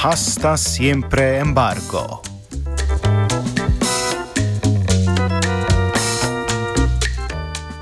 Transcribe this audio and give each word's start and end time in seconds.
Hasta 0.00 0.56
siempre 0.56 1.36
embargo. 1.36 2.22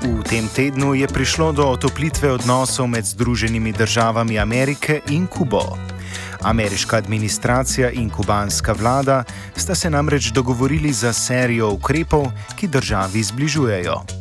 V 0.03 0.23
tem 0.27 0.43
tednu 0.51 0.99
je 0.99 1.07
prišlo 1.07 1.55
do 1.55 1.63
otoplitve 1.63 2.31
odnosov 2.31 2.91
med 2.91 3.07
Združenimi 3.07 3.71
državami 3.71 4.35
Amerike 4.35 4.99
in 5.15 5.31
Kubo. 5.31 5.79
Ameriška 6.43 6.99
administracija 6.99 7.91
in 7.95 8.09
kubanska 8.11 8.75
vlada 8.75 9.23
sta 9.55 9.75
se 9.75 9.89
namreč 9.89 10.35
dogovorili 10.35 10.91
za 10.91 11.13
serijo 11.13 11.71
ukrepov, 11.71 12.27
ki 12.59 12.67
državi 12.67 13.23
zbližujejo. 13.23 14.19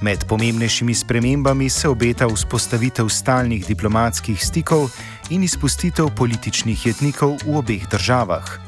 Med 0.00 0.24
pomembnejšimi 0.28 0.94
spremembami 0.94 1.70
se 1.70 1.88
obeta 1.88 2.26
vzpostavitev 2.26 3.08
stalnih 3.08 3.66
diplomatskih 3.66 4.46
stikov 4.46 4.90
in 5.30 5.42
izpustitev 5.42 6.10
političnih 6.16 6.86
jetnikov 6.86 7.36
v 7.46 7.56
obeh 7.56 7.88
državah. 7.90 8.58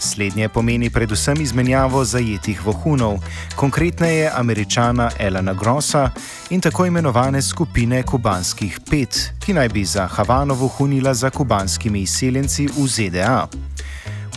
Slednje 0.00 0.48
pomeni 0.48 0.90
predvsem 0.90 1.40
izmenjavo 1.40 2.04
zajetih 2.04 2.66
vohunov, 2.66 3.18
konkretneje 3.56 4.30
američana 4.34 5.10
Elana 5.18 5.52
Grossa 5.54 6.10
in 6.50 6.60
tako 6.60 6.86
imenovane 6.86 7.42
skupine 7.42 8.02
kubanskih 8.02 8.80
pet, 8.90 9.32
ki 9.40 9.52
naj 9.52 9.68
bi 9.68 9.84
za 9.84 10.06
Havano 10.06 10.54
vohunila 10.54 11.14
za 11.14 11.30
kubanskimi 11.30 12.02
izseljenci 12.02 12.66
v 12.66 12.86
ZDA. 12.88 13.46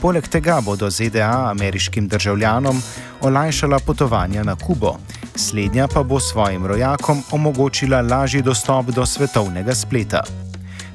Poleg 0.02 0.28
tega 0.28 0.62
bodo 0.62 0.90
ZDA 0.90 1.50
ameriškim 1.52 2.08
državljanom 2.08 2.82
olajšala 3.22 3.80
potovanja 3.80 4.44
na 4.44 4.56
Kubo, 4.56 4.98
slednja 5.36 5.88
pa 5.88 6.04
bo 6.04 6.20
svojim 6.20 6.66
rojakom 6.66 7.24
omogočila 7.32 8.02
lažji 8.02 8.42
dostop 8.42 8.86
do 8.86 9.06
svetovnega 9.06 9.76
spleta. 9.76 10.43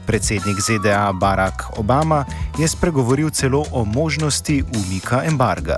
Predsednik 0.09 0.57
ZDA 0.61 1.13
Barack 1.13 1.77
Obama 1.77 2.25
je 2.59 2.69
spregovoril 2.69 3.31
celo 3.31 3.65
o 3.73 3.85
možnosti 3.85 4.65
umika 4.75 5.21
embarga. 5.25 5.77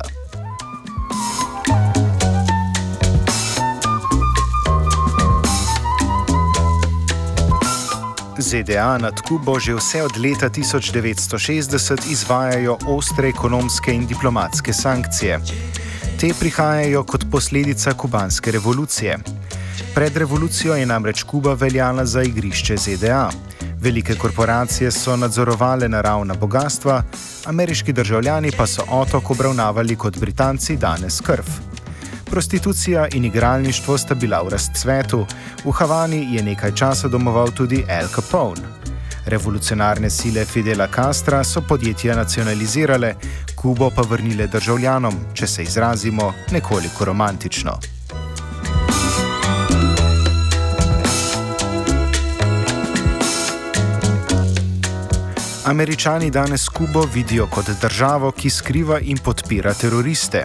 ZDA 8.38 8.98
nad 8.98 9.20
Kubo 9.20 9.58
že 9.58 9.74
vse 9.74 10.02
od 10.02 10.16
leta 10.18 10.48
1960 10.48 12.10
izvajajo 12.10 12.78
ostre 12.86 13.28
ekonomske 13.28 13.92
in 13.92 14.06
diplomatske 14.06 14.72
sankcije. 14.72 15.41
Te 16.20 16.30
prihajajo 16.41 17.02
kot 17.04 17.24
posledica 17.30 17.94
kubanske 17.94 18.50
revolucije. 18.50 19.18
Pred 19.94 20.16
revolucijo 20.16 20.74
je 20.74 20.86
namreč 20.86 21.22
Kuba 21.22 21.54
veljala 21.54 22.06
za 22.06 22.22
igrišče 22.22 22.76
ZDA. 22.76 23.30
Velike 23.80 24.14
korporacije 24.14 24.91
so 24.91 25.16
nadzorovale 25.16 25.88
naravna 25.88 26.34
bogatstva, 26.34 27.02
ameriški 27.46 27.92
državljani 27.92 28.52
pa 28.56 28.66
so 28.66 28.82
otok 28.88 29.30
obravnavali 29.30 29.96
kot 29.96 30.18
Britanci 30.18 30.76
danes 30.76 31.20
krv. 31.20 31.44
Prostitucija 32.30 33.08
in 33.12 33.24
igralništvo 33.24 33.98
sta 33.98 34.14
bila 34.14 34.42
v 34.42 34.48
razcvetu, 34.48 35.26
v 35.64 35.70
Havani 35.70 36.34
je 36.34 36.42
nekaj 36.42 36.74
časa 36.74 37.08
domoval 37.08 37.50
tudi 37.50 37.84
Al 37.88 38.08
Capone. 38.14 38.60
Revolucionarne 39.26 40.10
sile 40.10 40.44
Fidela 40.44 40.88
Castra 40.94 41.44
so 41.44 41.62
podjetja 41.68 42.16
nacionalizirale, 42.16 43.14
Kubo 43.56 43.91
pa 43.91 44.02
vrnile 44.02 44.47
državljanom, 44.47 45.14
če 45.34 45.47
se 45.47 45.62
izrazimo 45.62 46.32
nekoliko 46.50 47.04
romantično. 47.04 47.99
Američani 55.70 56.31
danes 56.31 56.69
Kubo 56.69 57.04
vidijo 57.14 57.47
kot 57.47 57.64
državo, 57.82 58.31
ki 58.31 58.50
skriva 58.50 58.98
in 59.00 59.19
podpira 59.19 59.75
teroriste. 59.75 60.44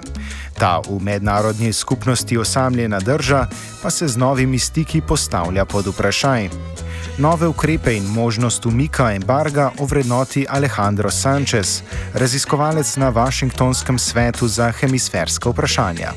Ta 0.60 0.82
v 0.90 1.00
mednarodni 1.02 1.74
skupnosti 1.74 2.38
osamljena 2.38 3.00
drža 3.00 3.48
pa 3.84 3.90
se 3.90 4.08
z 4.08 4.18
novimi 4.18 4.60
stiki 4.60 5.02
postavlja 5.02 5.66
pod 5.66 5.88
vprašaj. 5.88 6.50
Nove 7.18 7.48
ukrepe 7.48 7.96
in 7.98 8.04
možnost 8.04 8.66
umika 8.66 9.12
embarga 9.14 9.72
ovrednoti 9.80 10.46
Alejandro 10.50 11.12
Sanchez, 11.12 11.82
raziskovalec 12.14 12.98
na 12.98 13.10
Washingtonskem 13.10 14.00
svetu 14.00 14.48
za 14.48 14.72
hemisferska 14.72 15.50
vprašanja. 15.50 16.12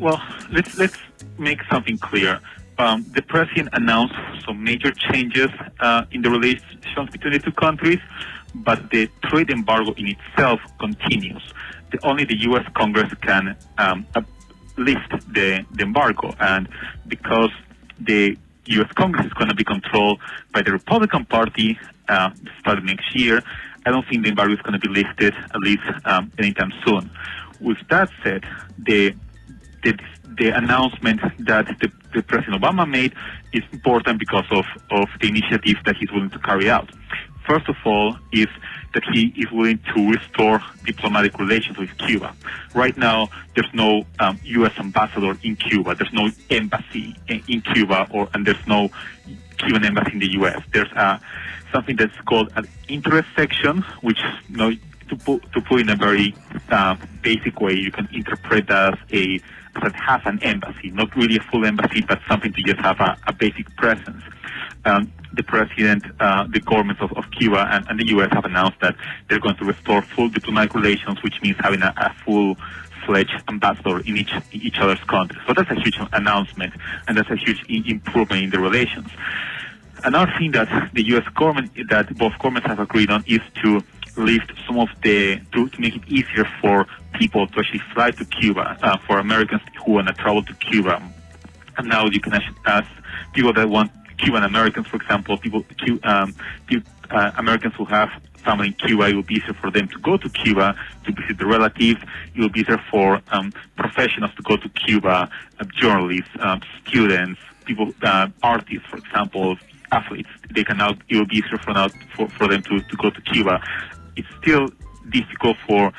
Well, 0.00 0.20
let's, 0.52 0.78
let's 0.78 0.98
make 1.38 1.58
something 1.70 1.98
clear. 2.10 2.38
Um, 2.78 3.06
the 3.14 3.22
president 3.22 3.70
announced 3.72 4.14
some 4.44 4.62
major 4.62 4.90
changes 4.90 5.48
uh, 5.80 6.04
in 6.10 6.22
the 6.22 6.30
relations 6.30 7.10
between 7.10 7.32
the 7.32 7.38
two 7.38 7.52
countries, 7.52 8.00
but 8.54 8.90
the 8.90 9.08
trade 9.24 9.50
embargo 9.50 9.92
in 9.94 10.08
itself 10.08 10.60
continues. 10.78 11.42
The, 11.90 11.98
only 12.04 12.24
the 12.24 12.36
U.S. 12.48 12.66
Congress 12.74 13.12
can 13.22 13.56
um, 13.78 14.06
lift 14.76 15.10
the, 15.32 15.64
the 15.72 15.82
embargo, 15.82 16.34
and 16.38 16.68
because 17.08 17.50
the 17.98 18.36
U.S. 18.66 18.92
Congress 18.92 19.26
is 19.26 19.32
going 19.32 19.48
to 19.48 19.54
be 19.54 19.64
controlled 19.64 20.20
by 20.52 20.62
the 20.62 20.72
Republican 20.72 21.24
Party 21.24 21.78
uh, 22.08 22.30
starting 22.60 22.86
next 22.86 23.14
year, 23.14 23.42
I 23.86 23.90
don't 23.90 24.06
think 24.08 24.24
the 24.24 24.30
embargo 24.30 24.52
is 24.52 24.60
going 24.62 24.78
to 24.78 24.80
be 24.80 24.88
lifted 24.88 25.34
at 25.34 25.60
least 25.60 25.84
um, 26.04 26.32
anytime 26.38 26.72
soon. 26.84 27.10
With 27.60 27.78
that 27.88 28.10
said, 28.22 28.44
the 28.78 29.14
the, 29.86 29.98
the 30.38 30.48
announcement 30.48 31.20
that 31.46 31.66
the, 31.80 31.90
the, 32.14 32.22
President 32.22 32.60
Obama 32.60 32.88
made 32.88 33.14
is 33.52 33.62
important 33.72 34.18
because 34.18 34.44
of, 34.50 34.64
of 34.90 35.08
the 35.20 35.28
initiatives 35.28 35.78
that 35.84 35.96
he's 35.96 36.10
willing 36.10 36.30
to 36.30 36.38
carry 36.40 36.68
out. 36.68 36.90
First 37.46 37.68
of 37.68 37.76
all, 37.84 38.16
is 38.32 38.48
that 38.94 39.04
he 39.12 39.32
is 39.36 39.50
willing 39.52 39.78
to 39.94 40.10
restore 40.10 40.60
diplomatic 40.84 41.38
relations 41.38 41.78
with 41.78 41.96
Cuba. 41.98 42.34
Right 42.74 42.96
now, 42.96 43.28
there's 43.54 43.72
no 43.72 44.04
um, 44.18 44.40
U.S. 44.42 44.72
ambassador 44.78 45.38
in 45.44 45.54
Cuba. 45.54 45.94
There's 45.94 46.12
no 46.12 46.30
embassy 46.50 47.14
in, 47.28 47.60
Cuba, 47.60 48.08
or 48.10 48.28
and 48.34 48.44
there's 48.44 48.66
no 48.66 48.90
Cuban 49.58 49.84
embassy 49.84 50.12
in 50.14 50.18
the 50.18 50.32
U.S. 50.32 50.60
There's 50.72 50.90
uh, 50.96 51.18
something 51.72 51.94
that's 51.94 52.16
called 52.22 52.50
an 52.56 52.66
interest 52.88 53.28
section, 53.36 53.82
which 54.00 54.18
you 54.48 54.56
know, 54.56 54.72
to 55.08 55.16
put 55.16 55.52
to 55.52 55.60
put 55.60 55.80
in 55.80 55.88
a 55.88 55.96
very 55.96 56.34
uh, 56.70 56.96
basic 57.22 57.60
way, 57.60 57.74
you 57.74 57.90
can 57.90 58.08
interpret 58.12 58.70
as 58.70 58.94
a 59.12 59.40
that 59.82 59.94
has 59.94 60.20
an 60.24 60.42
embassy, 60.42 60.90
not 60.90 61.14
really 61.16 61.36
a 61.36 61.40
full 61.40 61.64
embassy, 61.64 62.02
but 62.02 62.20
something 62.28 62.52
to 62.52 62.62
just 62.62 62.80
have 62.80 63.00
a, 63.00 63.16
a 63.26 63.32
basic 63.32 63.74
presence. 63.76 64.22
Um, 64.84 65.12
the 65.32 65.42
president, 65.42 66.04
uh, 66.20 66.46
the 66.48 66.60
governments 66.60 67.02
of, 67.02 67.12
of 67.12 67.30
Cuba 67.30 67.68
and, 67.70 67.86
and, 67.88 68.00
the 68.00 68.06
U.S. 68.08 68.30
have 68.32 68.44
announced 68.44 68.80
that 68.80 68.96
they're 69.28 69.40
going 69.40 69.56
to 69.56 69.64
restore 69.64 70.00
full 70.00 70.28
diplomatic 70.28 70.74
relations, 70.74 71.22
which 71.22 71.42
means 71.42 71.56
having 71.60 71.82
a, 71.82 71.92
a 71.96 72.14
full-fledged 72.24 73.42
ambassador 73.48 73.98
in 74.00 74.16
each 74.16 74.32
each 74.52 74.78
other's 74.78 75.02
country. 75.04 75.38
So 75.46 75.52
that's 75.52 75.70
a 75.70 75.74
huge 75.74 75.98
announcement, 76.12 76.74
and 77.06 77.18
that's 77.18 77.30
a 77.30 77.36
huge 77.36 77.62
improvement 77.68 78.44
in 78.44 78.50
the 78.50 78.60
relations. 78.60 79.08
Another 80.04 80.32
thing 80.38 80.52
that 80.52 80.90
the 80.94 81.04
U.S. 81.08 81.26
government, 81.34 81.72
that 81.88 82.16
both 82.16 82.38
governments 82.38 82.68
have 82.68 82.78
agreed 82.78 83.10
on, 83.10 83.24
is 83.26 83.40
to 83.62 83.82
lift 84.16 84.52
some 84.66 84.78
of 84.78 84.88
the 85.02 85.40
to, 85.52 85.68
to 85.68 85.80
make 85.80 85.94
it 85.96 86.02
easier 86.08 86.46
for 86.60 86.86
people 87.14 87.46
to 87.46 87.60
actually 87.60 87.82
fly 87.94 88.10
to 88.10 88.24
Cuba 88.24 88.78
uh, 88.82 88.96
for 89.06 89.18
Americans 89.18 89.62
who 89.84 89.92
want 89.92 90.08
to 90.08 90.14
travel 90.14 90.42
to 90.42 90.54
Cuba. 90.54 91.02
And 91.78 91.88
now 91.88 92.06
you 92.06 92.20
can 92.20 92.32
actually 92.34 92.56
ask 92.66 92.88
people 93.34 93.52
that 93.52 93.68
want 93.68 93.90
Cuban 94.18 94.44
Americans, 94.44 94.86
for 94.86 94.96
example, 94.96 95.36
people, 95.36 95.64
um, 96.04 96.34
uh, 97.10 97.30
Americans 97.36 97.74
who 97.76 97.84
have 97.84 98.08
family 98.44 98.68
in 98.68 98.72
Cuba, 98.74 99.08
it 99.08 99.14
will 99.14 99.22
be 99.22 99.34
easier 99.34 99.54
for 99.54 99.70
them 99.70 99.88
to 99.88 99.98
go 99.98 100.16
to 100.16 100.28
Cuba 100.28 100.74
to 101.04 101.12
visit 101.12 101.38
their 101.38 101.48
relatives. 101.48 102.00
It 102.34 102.40
will 102.40 102.48
be 102.48 102.60
easier 102.60 102.80
for 102.90 103.20
um, 103.28 103.52
professionals 103.76 104.32
to 104.36 104.42
go 104.42 104.56
to 104.56 104.68
Cuba, 104.70 105.28
uh, 105.60 105.64
journalists, 105.76 106.30
um, 106.40 106.60
students, 106.86 107.40
people, 107.64 107.92
uh, 108.02 108.28
artists, 108.42 108.86
for 108.88 108.98
example, 108.98 109.56
athletes. 109.92 110.28
They 110.54 110.64
can 110.64 110.78
now, 110.78 110.90
it 111.08 111.16
will 111.16 111.26
be 111.26 111.36
easier 111.38 111.58
for, 111.58 111.72
now, 111.72 111.88
for, 112.14 112.28
for 112.30 112.48
them 112.48 112.62
to, 112.62 112.80
to 112.80 112.96
go 112.96 113.10
to 113.10 113.20
Cuba. 113.20 113.60
It's 114.16 114.28
still 114.40 114.70
difficult 115.10 115.56
for 115.66 115.92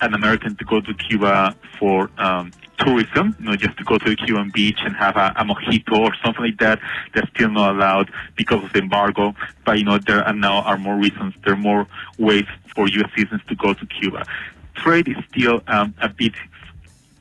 an 0.00 0.14
American 0.14 0.56
to 0.56 0.64
go 0.64 0.80
to 0.80 0.94
Cuba 0.94 1.56
for 1.78 2.10
um, 2.18 2.52
tourism, 2.78 3.34
you 3.38 3.46
know, 3.46 3.56
just 3.56 3.76
to 3.78 3.84
go 3.84 3.98
to 3.98 4.10
the 4.10 4.16
Cuban 4.16 4.50
beach 4.52 4.78
and 4.84 4.94
have 4.96 5.16
a, 5.16 5.32
a 5.36 5.44
mojito 5.44 5.98
or 5.98 6.14
something 6.24 6.44
like 6.44 6.58
that. 6.58 6.78
That's 7.14 7.28
still 7.30 7.50
not 7.50 7.74
allowed 7.74 8.10
because 8.36 8.62
of 8.64 8.72
the 8.72 8.80
embargo. 8.80 9.34
But 9.64 9.78
you 9.78 9.84
know, 9.84 9.98
there 9.98 10.22
are 10.22 10.32
now 10.32 10.62
are 10.62 10.78
more 10.78 10.96
reasons. 10.96 11.34
There 11.44 11.54
are 11.54 11.58
more 11.58 11.86
ways 12.18 12.46
for 12.74 12.88
U.S. 12.88 13.10
citizens 13.16 13.42
to 13.48 13.54
go 13.54 13.74
to 13.74 13.86
Cuba. 13.86 14.24
Trade 14.74 15.08
is 15.08 15.16
still 15.30 15.62
um, 15.66 15.94
a 16.00 16.08
bit 16.08 16.34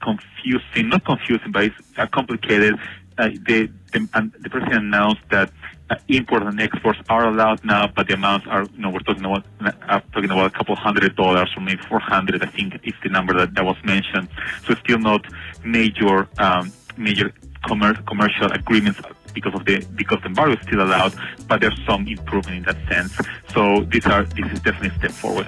confusing, 0.02 0.90
not 0.90 1.06
confusing, 1.06 1.52
but 1.52 1.66
it's 1.66 1.76
uh, 1.98 2.06
complicated. 2.08 2.76
Uh, 3.18 3.30
the, 3.48 3.70
the, 3.94 4.10
um, 4.14 4.34
the 4.42 4.50
president 4.50 4.84
announced 4.84 5.22
that 5.32 5.50
uh, 5.90 5.96
imports 6.08 6.46
and 6.48 6.60
exports 6.60 7.00
are 7.10 7.28
allowed 7.28 7.64
now, 7.64 7.88
but 7.88 8.08
the 8.08 8.14
amounts 8.14 8.48
are, 8.48 8.64
you 8.64 8.80
know, 8.80 8.90
we're 8.90 9.00
talking 9.00 9.24
about 9.24 9.46
uh, 9.62 10.00
talking 10.14 10.32
about 10.32 10.48
a 10.48 10.50
couple 10.58 10.76
hundred 10.76 11.16
dollars 11.16 11.52
or 11.56 11.62
maybe 11.62 11.82
400, 11.84 12.44
I 12.44 12.48
think 12.48 12.80
is 12.84 12.94
the 13.04 13.10
number 13.10 13.34
that, 13.38 13.54
that 13.56 13.64
was 13.64 13.78
mentioned. 13.84 14.28
So 14.68 14.74
still 14.76 15.00
not 15.00 15.26
major 15.64 16.28
um, 16.40 16.72
major 16.98 17.32
commer- 17.66 18.06
commercial 18.08 18.52
agreements 18.52 19.00
because 19.34 19.54
of 19.54 19.66
the 19.66 19.86
because 19.96 20.20
the 20.22 20.28
embargo 20.28 20.54
is 20.54 20.62
still 20.66 20.82
allowed, 20.82 21.14
but 21.48 21.62
there's 21.62 21.80
some 21.86 22.08
improvement 22.08 22.58
in 22.58 22.64
that 22.64 22.78
sense. 22.92 23.14
So 23.54 23.84
these 23.84 24.06
are 24.08 24.24
this 24.24 24.52
is 24.52 24.60
definitely 24.62 24.90
a 24.90 24.98
step 25.00 25.12
forward, 25.12 25.48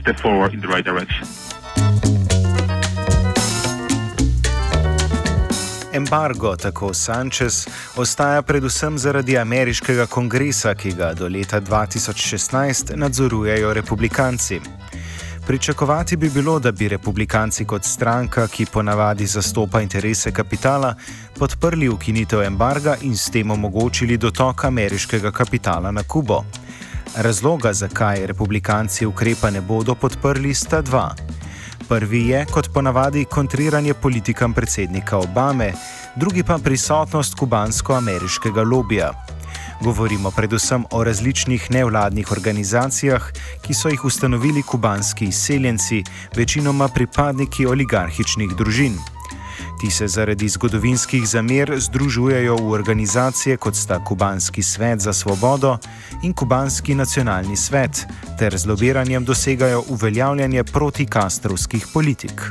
step 0.00 0.18
forward 0.18 0.54
in 0.54 0.60
the 0.60 0.68
right 0.68 0.84
direction. 0.84 1.28
Embargo, 5.96 6.56
tako 6.56 6.94
Sanchez, 6.94 7.66
ostaja 7.96 8.42
predvsem 8.42 8.98
zaradi 8.98 9.38
ameriškega 9.38 10.06
kongresa, 10.06 10.74
ki 10.74 10.92
ga 10.92 11.14
do 11.14 11.28
leta 11.28 11.60
2016 11.60 12.96
nadzorujejo 12.96 13.74
republikanci. 13.74 14.60
Pričakovati 15.46 16.16
bi 16.16 16.30
bilo, 16.30 16.58
da 16.58 16.72
bi 16.72 16.88
republikanci 16.88 17.64
kot 17.64 17.84
stranka, 17.84 18.46
ki 18.48 18.66
ponavadi 18.66 19.26
zastopa 19.26 19.80
interese 19.80 20.32
kapitala, 20.32 20.94
podprli 21.38 21.88
ukinitev 21.88 22.42
embarga 22.42 22.96
in 23.02 23.16
s 23.16 23.30
tem 23.30 23.50
omogočili 23.50 24.16
dotok 24.16 24.64
ameriškega 24.64 25.30
kapitala 25.30 25.90
na 25.90 26.02
Kubo. 26.02 26.44
Razloga, 27.16 27.72
zakaj 27.72 28.26
republikanci 28.26 29.06
ukrepa 29.06 29.50
ne 29.50 29.60
bodo 29.60 29.94
podprli, 29.94 30.54
sta 30.54 30.82
dva. 30.82 31.14
Prvi 31.88 32.28
je, 32.28 32.46
kot 32.50 32.68
ponavadi, 32.74 33.24
kontriranje 33.24 33.94
politikam 33.94 34.52
predsednika 34.52 35.18
Obame, 35.18 35.72
drugi 36.16 36.42
pa 36.42 36.58
prisotnost 36.58 37.34
kubansko-ameriškega 37.34 38.62
lobija. 38.62 39.12
Govorimo 39.82 40.30
predvsem 40.30 40.84
o 40.90 41.04
različnih 41.04 41.70
nevladnih 41.70 42.32
organizacijah, 42.32 43.30
ki 43.62 43.74
so 43.74 43.88
jih 43.88 44.04
ustanovili 44.04 44.62
kubanski 44.62 45.24
izseljenci, 45.24 46.02
večinoma 46.36 46.88
pripadniki 46.88 47.66
oligarhičnih 47.66 48.56
družin. 48.56 48.98
Ti 49.80 49.90
se 49.90 50.08
zaradi 50.08 50.48
zgodovinskih 50.48 51.28
zamer 51.28 51.72
združujejo 51.76 52.56
v 52.56 52.70
organizacije 52.70 53.56
kot 53.56 53.74
sta 53.74 54.04
Kubanski 54.04 54.62
svet 54.62 55.00
za 55.00 55.12
svobodo 55.12 55.78
in 56.22 56.32
Kubanski 56.32 56.94
nacionalni 56.94 57.56
svet, 57.56 58.06
ter 58.38 58.58
z 58.58 58.66
lobiranjem 58.66 59.24
dosegajo 59.24 59.84
uveljavljanje 59.88 60.64
protikastrovskih 60.64 61.86
politik. 61.92 62.42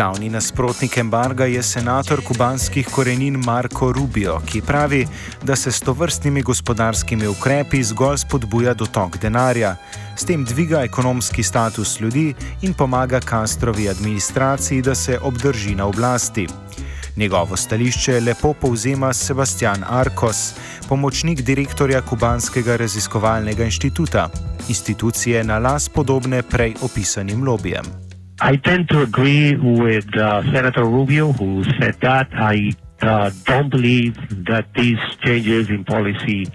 Glavni 0.00 0.30
nasprotnik 0.30 0.96
embarga 0.96 1.44
je 1.44 1.62
senator 1.62 2.22
kubanskih 2.24 2.86
korenin 2.88 3.34
Marko 3.44 3.92
Rubio, 3.92 4.38
ki 4.46 4.62
pravi, 4.64 5.06
da 5.42 5.56
se 5.56 5.72
s 5.72 5.80
tovrstnimi 5.80 6.42
gospodarskimi 6.42 7.26
ukrepi 7.28 7.82
zgolj 7.84 8.16
spodbuja 8.18 8.74
dotok 8.74 9.18
denarja, 9.20 9.74
s 10.16 10.24
tem 10.24 10.44
dviga 10.44 10.80
ekonomski 10.88 11.42
status 11.42 12.00
ljudi 12.00 12.34
in 12.62 12.72
pomaga 12.74 13.20
Castrovi 13.20 13.88
administraciji, 13.88 14.82
da 14.82 14.94
se 14.94 15.18
obdrži 15.18 15.74
na 15.74 15.86
oblasti. 15.86 16.48
Njegovo 17.16 17.56
stališče 17.56 18.20
lepo 18.20 18.52
povzema 18.52 19.12
Sebastian 19.12 19.84
Arcos, 19.88 20.54
pomočnik 20.88 21.42
direktorja 21.42 22.00
Kubanskega 22.02 22.76
raziskovalnega 22.76 23.64
inštituta, 23.64 24.30
institucije 24.68 25.44
na 25.44 25.58
las 25.58 25.88
podobne 25.88 26.42
prej 26.42 26.74
opisanim 26.82 27.44
lobijem. 27.44 28.09
I 28.42 28.56
tend 28.56 28.88
to 28.88 29.02
agree 29.02 29.54
with 29.56 30.16
uh, 30.16 30.42
Senator 30.52 30.84
Rubio, 30.84 31.32
who 31.32 31.62
said 31.78 32.00
that. 32.00 32.28
I 32.32 32.72
uh, 33.02 33.30
don't 33.44 33.68
believe 33.68 34.16
that 34.46 34.72
these 34.74 34.98
changes 35.22 35.68
in 35.68 35.84
policy 35.84 36.48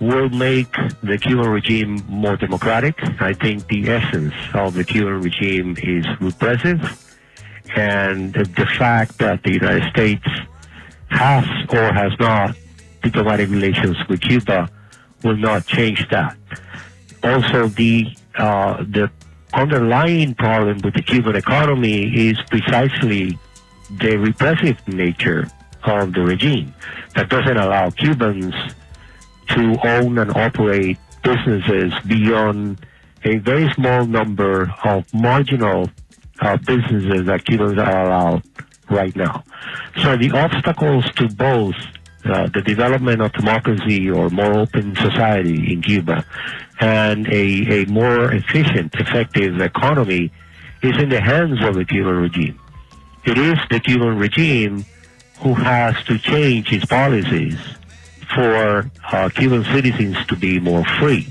will 0.00 0.28
make 0.30 0.72
the 1.02 1.16
Cuban 1.18 1.48
regime 1.48 2.02
more 2.08 2.36
democratic. 2.36 2.96
I 3.20 3.34
think 3.34 3.68
the 3.68 3.88
essence 3.88 4.34
of 4.52 4.74
the 4.74 4.82
Cuban 4.82 5.20
regime 5.20 5.76
is 5.80 6.04
repressive, 6.20 6.80
and 7.76 8.34
the 8.34 8.66
fact 8.78 9.18
that 9.18 9.44
the 9.44 9.52
United 9.52 9.88
States 9.90 10.26
has 11.10 11.44
or 11.70 11.92
has 11.92 12.12
not 12.18 12.56
diplomatic 13.02 13.48
relations 13.48 13.96
with 14.08 14.20
Cuba 14.22 14.68
will 15.22 15.36
not 15.36 15.66
change 15.66 16.08
that. 16.10 16.36
Also, 17.22 17.68
the 17.68 18.08
uh, 18.36 18.78
the 18.78 19.08
underlying 19.54 20.34
problem 20.34 20.78
with 20.82 20.94
the 20.94 21.02
Cuban 21.02 21.36
economy 21.36 22.28
is 22.28 22.38
precisely 22.50 23.38
the 23.90 24.16
repressive 24.16 24.76
nature 24.88 25.48
of 25.84 26.12
the 26.14 26.22
regime 26.22 26.74
that 27.14 27.28
doesn't 27.28 27.56
allow 27.56 27.90
Cubans 27.90 28.54
to 29.48 29.76
own 29.84 30.18
and 30.18 30.34
operate 30.36 30.98
businesses 31.22 31.92
beyond 32.06 32.84
a 33.24 33.36
very 33.38 33.70
small 33.74 34.06
number 34.06 34.72
of 34.84 35.12
marginal 35.12 35.90
uh, 36.40 36.56
businesses 36.56 37.26
that 37.26 37.44
Cubans 37.44 37.78
are 37.78 38.06
allowed 38.06 38.42
right 38.90 39.14
now. 39.14 39.44
So 40.02 40.16
the 40.16 40.30
obstacles 40.32 41.04
to 41.16 41.28
both 41.28 41.74
uh, 42.24 42.48
the 42.54 42.62
development 42.62 43.20
of 43.20 43.32
democracy 43.32 44.08
or 44.08 44.30
more 44.30 44.54
open 44.54 44.94
society 44.94 45.72
in 45.72 45.82
Cuba 45.82 46.24
and 46.82 47.28
a, 47.28 47.82
a 47.82 47.86
more 47.86 48.32
efficient, 48.32 48.92
effective 48.96 49.60
economy 49.60 50.32
is 50.82 51.00
in 51.00 51.10
the 51.10 51.20
hands 51.20 51.62
of 51.62 51.76
the 51.76 51.84
Cuban 51.84 52.16
regime. 52.16 52.58
It 53.24 53.38
is 53.38 53.56
the 53.70 53.78
Cuban 53.78 54.18
regime 54.18 54.84
who 55.38 55.54
has 55.54 55.94
to 56.04 56.18
change 56.18 56.72
its 56.72 56.84
policies 56.84 57.56
for 58.34 58.90
uh, 59.12 59.28
Cuban 59.28 59.62
citizens 59.64 60.16
to 60.26 60.34
be 60.34 60.58
more 60.58 60.84
free. 60.98 61.28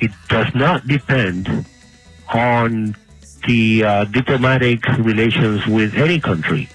It 0.00 0.10
does 0.28 0.52
not 0.52 0.84
depend 0.88 1.64
on 2.34 2.96
the 3.46 3.84
uh, 3.84 4.04
diplomatic 4.06 4.84
relations 4.98 5.64
with 5.66 5.94
any 5.94 6.18
country 6.18 6.68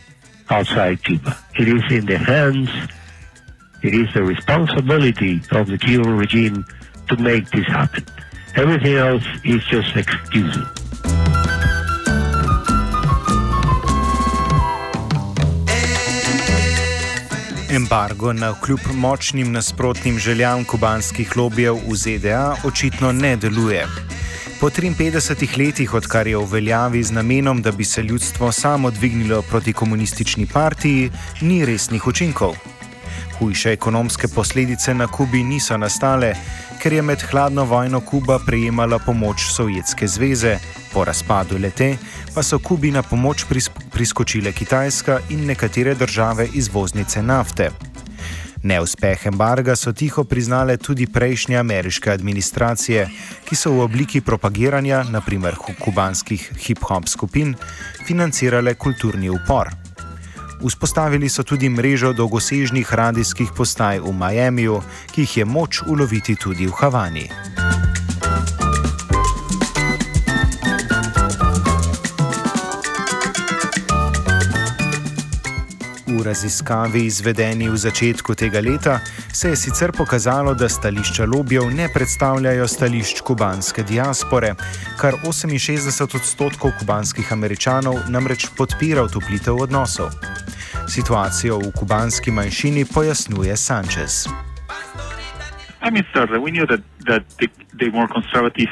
outside 0.50 1.04
Cuba. 1.04 1.38
It 1.60 1.68
is 1.68 1.84
in 1.92 2.06
the 2.06 2.18
hands 2.18 2.70
it 3.84 3.94
is 3.94 4.12
the 4.14 4.24
responsibility 4.24 5.42
of 5.52 5.68
the 5.68 5.78
Cuban 5.78 6.18
regime 6.18 6.66
to 7.08 7.18
make 7.18 7.50
this 7.52 7.68
happen. 7.68 8.04
Everything 8.56 8.96
else 8.96 9.26
is 9.44 9.64
just 9.72 9.96
excuses. 9.96 10.68
Embargo 17.70 18.34
na 18.34 18.54
kljub 18.54 18.80
močnim 18.94 19.52
nasprotnim 19.52 20.20
željam 20.20 20.64
kubanskih 20.64 21.38
lobijev 21.38 21.76
v 21.76 21.96
ZDA 21.96 22.56
očitno 22.64 23.12
ne 23.12 23.36
deluje. 23.36 23.86
Po 24.60 24.70
53 24.70 25.58
letih, 25.58 25.94
odkar 25.94 26.28
je 26.28 26.38
v 26.38 26.46
veljavi 26.52 27.04
z 27.04 27.12
namenom, 27.12 27.62
da 27.62 27.72
bi 27.72 27.86
se 27.86 28.04
ljudstvo 28.04 28.52
samo 28.52 28.92
dvignilo 28.92 29.42
proti 29.42 29.74
komunistični 29.74 30.46
partiji, 30.46 31.12
ni 31.42 31.66
resnih 31.66 32.08
učinkov. 32.08 32.77
Hujše 33.40 33.72
ekonomske 33.74 34.28
posledice 34.28 34.94
na 34.94 35.08
Kubi 35.08 35.44
niso 35.44 35.78
nastale, 35.78 36.34
ker 36.82 36.94
je 36.94 37.02
med 37.02 37.22
hladno 37.22 37.66
vojno 37.66 38.02
Kuba 38.02 38.40
prejemala 38.46 39.00
pomoč 39.00 39.46
Sovjetske 39.56 40.08
zveze, 40.08 40.58
po 40.94 41.06
razpadu 41.06 41.58
lete 41.58 41.98
pa 42.34 42.44
so 42.44 42.60
Kubi 42.60 42.92
na 42.92 43.02
pomoč 43.04 43.46
priskočile 43.94 44.52
Kitajska 44.52 45.20
in 45.30 45.46
nekatere 45.46 45.96
države 45.96 46.48
izvoznice 46.54 47.24
nafte. 47.24 47.70
Neuspeh 48.64 49.26
embarga 49.26 49.76
so 49.76 49.94
tiho 49.94 50.24
priznale 50.24 50.78
tudi 50.78 51.08
prejšnje 51.08 51.58
ameriške 51.58 52.12
administracije, 52.12 53.08
ki 53.46 53.56
so 53.56 53.72
v 53.72 53.82
obliki 53.86 54.22
propagiranja, 54.22 55.04
naprimer 55.04 55.56
kubanskih 55.80 56.52
hip-hop 56.58 57.08
skupin, 57.08 57.56
financirale 58.06 58.74
kulturni 58.74 59.30
upor. 59.30 59.87
Vzpostavili 60.66 61.30
so 61.30 61.44
tudi 61.44 61.70
mrežo 61.70 62.14
dolgosežnih 62.14 62.94
radijskih 62.94 63.50
postaj 63.58 64.00
v 64.00 64.14
Miamiju, 64.14 64.82
ki 65.12 65.22
jih 65.22 65.38
je 65.38 65.46
moč 65.46 65.82
uloviti 65.86 66.36
tudi 66.36 66.66
v 66.68 66.72
Havani. 66.72 67.30
V 76.08 76.24
raziskavi, 76.26 77.06
izvedeni 77.06 77.70
v 77.70 77.78
začetku 77.78 78.36
tega 78.36 78.60
leta, 78.60 79.00
se 79.34 79.50
je 79.50 79.56
sicer 79.56 79.92
pokazalo, 79.92 80.54
da 80.54 80.70
stališča 80.70 81.26
lobijev 81.26 81.70
ne 81.70 81.86
predstavljajo 81.94 82.68
stališč 82.68 83.22
kubanske 83.22 83.84
diaspore, 83.84 84.56
kar 84.98 85.14
68 85.24 86.18
odstotkov 86.18 86.74
kubanskih 86.80 87.34
američanov 87.34 88.10
namreč 88.10 88.50
podpira 88.58 89.04
utoplitev 89.04 89.56
odnosov. 89.56 90.10
Situacijo 90.88 91.60
v 91.60 91.72
kubanski 91.80 92.32
manjšini 92.32 92.86
pojasnjuje 92.86 93.58
Sanchez. 93.58 94.28
I 95.82 95.92
mean, 95.92 96.06
certainly, 96.14 96.40
we 96.40 96.52
knew 96.52 96.66
that, 96.66 96.82
that 97.06 97.24
the, 97.40 97.48
the 97.80 97.92
more 97.92 98.08
conservative 98.08 98.70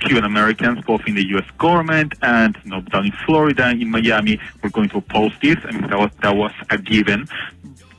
Cuban 0.00 0.24
Americans, 0.24 0.84
both 0.84 1.00
in 1.06 1.14
the 1.14 1.26
U.S. 1.28 1.46
government 1.58 2.14
and 2.22 2.58
you 2.64 2.70
know, 2.70 2.80
down 2.80 3.06
in 3.06 3.12
Florida, 3.24 3.70
in 3.70 3.90
Miami, 3.90 4.40
were 4.62 4.70
going 4.70 4.88
to 4.90 4.98
oppose 4.98 5.32
this. 5.40 5.56
I 5.64 5.72
mean, 5.72 5.88
that 5.88 5.98
was 5.98 6.10
that 6.22 6.36
was 6.36 6.52
a 6.70 6.78
given. 6.78 7.26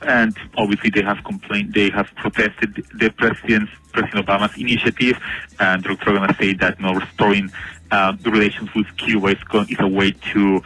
And 0.02 0.36
obviously, 0.58 0.90
they 0.90 1.02
have 1.02 1.24
complained, 1.24 1.74
they 1.74 1.90
have 1.92 2.10
protested 2.16 2.76
the 2.94 3.10
president's 3.18 3.72
President 3.94 4.26
Obama's 4.26 4.58
initiative, 4.58 5.18
and 5.60 5.84
they're 5.84 5.96
going 5.96 6.28
to 6.28 6.36
say 6.38 6.54
that 6.56 6.80
you 6.80 6.86
know, 6.86 6.96
restoring 6.96 7.50
uh, 7.92 8.12
the 8.22 8.30
relations 8.30 8.70
with 8.76 8.88
Cuba 8.98 9.28
is, 9.28 9.44
going, 9.46 9.70
is 9.70 9.80
a 9.80 9.88
way 9.88 10.12
to 10.34 10.62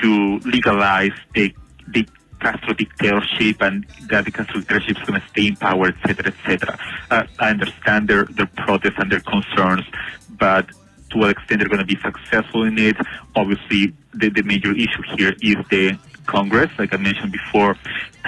to 0.00 0.38
legalize 0.44 1.12
the 1.34 1.52
the 1.88 2.06
Castro 2.40 2.74
dictatorship 2.74 3.62
and 3.62 3.86
that 4.08 4.24
the 4.24 4.30
dictatorship 4.30 4.98
is 4.98 5.06
going 5.06 5.20
to 5.20 5.28
stay 5.28 5.48
in 5.48 5.56
power, 5.56 5.88
etc., 5.88 6.32
etc. 6.32 6.78
Uh, 7.10 7.24
I 7.38 7.50
understand 7.50 8.08
their 8.08 8.24
their 8.24 8.50
protests 8.56 8.98
and 8.98 9.10
their 9.10 9.20
concerns, 9.20 9.84
but 10.30 10.68
to 11.10 11.18
what 11.18 11.30
extent 11.30 11.60
they're 11.60 11.68
going 11.68 11.86
to 11.86 11.86
be 11.86 12.00
successful 12.00 12.64
in 12.64 12.78
it. 12.78 12.96
Obviously, 13.34 13.94
the, 14.14 14.28
the 14.30 14.42
major 14.42 14.72
issue 14.72 15.02
here 15.16 15.34
is 15.40 15.56
the 15.70 15.98
Congress. 16.26 16.70
Like 16.78 16.92
I 16.92 16.96
mentioned 16.96 17.32
before, 17.32 17.76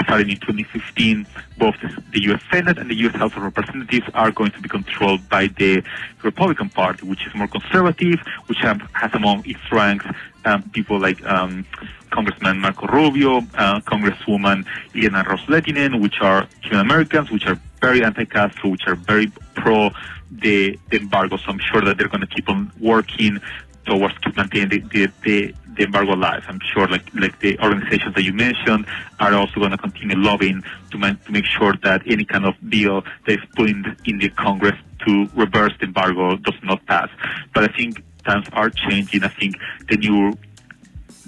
starting 0.03 0.31
in 0.31 0.37
2015, 0.37 1.27
both 1.59 1.75
the 2.13 2.23
U.S. 2.23 2.41
Senate 2.51 2.79
and 2.79 2.91
the 2.91 2.95
U.S. 2.97 3.17
House 3.17 3.33
of 3.37 3.43
Representatives 3.43 4.07
are 4.15 4.31
going 4.31 4.53
to 4.53 4.61
be 4.61 4.69
controlled 4.69 5.29
by 5.29 5.49
the 5.49 5.83
Republican 6.23 6.71
Party, 6.71 7.07
which 7.07 7.27
is 7.27 7.35
more 7.35 7.49
conservative, 7.49 8.21
which 8.47 8.59
have, 8.59 8.81
has 8.93 9.13
among 9.15 9.45
its 9.45 9.61
ranks 9.73 10.07
um, 10.45 10.63
people 10.71 10.99
like 10.99 11.25
um, 11.27 11.67
Congressman 12.11 12.59
Marco 12.59 12.87
Rubio, 12.87 13.39
uh, 13.39 13.81
Congresswoman 13.81 14.65
Ileana 14.95 15.27
Ros-Lehtinen, 15.27 16.01
which 16.01 16.21
are 16.21 16.47
Cuban 16.63 16.81
Americans, 16.81 17.31
which 17.31 17.47
are 17.47 17.59
very 17.81 18.03
anti-Castro, 18.03 18.71
which 18.71 18.87
are 18.87 18.95
very 18.95 19.31
pro 19.55 19.91
the, 20.31 20.79
the 20.91 20.99
embargo. 20.99 21.37
So 21.37 21.45
I'm 21.49 21.59
sure 21.59 21.81
that 21.83 21.97
they're 21.97 22.09
going 22.09 22.21
to 22.21 22.27
keep 22.27 22.49
on 22.49 22.71
working 22.81 23.39
towards 23.87 24.15
to 24.21 24.33
maintain 24.37 24.69
the, 24.69 24.81
the, 24.81 25.11
the, 25.23 25.55
the 25.77 25.85
embargo 25.85 26.15
alive. 26.15 26.45
I'm 26.49 26.61
sure 26.75 26.87
like 26.89 27.07
like 27.15 27.39
the 27.41 27.59
organizations 27.61 28.15
that 28.15 28.23
you 28.23 28.33
mentioned 28.33 28.85
are 29.21 29.33
also 29.35 29.55
going 29.61 29.71
to 29.71 29.79
continue 29.79 30.17
lobbying 30.17 30.63
to, 30.91 30.99
man, 30.99 31.19
to 31.25 31.33
make 31.33 31.47
sure 31.47 31.75
that 31.83 32.03
any 32.07 32.25
kind 32.25 32.45
of 32.45 32.55
bill 32.69 33.05
that 33.27 33.39
is 33.39 33.45
put 33.57 33.71
in 33.71 33.97
in 34.05 34.19
the 34.19 34.29
Congress 34.31 34.75
to 35.07 35.29
reverse 35.35 35.73
the 35.81 35.87
embargo 35.87 36.37
does 36.37 36.61
not 36.63 36.85
pass. 36.87 37.09
But 37.55 37.65
I 37.65 37.69
think 37.69 38.03
times 38.25 38.47
are 38.53 38.71
changing. 38.71 39.25
I 39.25 39.29
think 39.29 39.57
the 39.89 39.97
new 39.97 40.37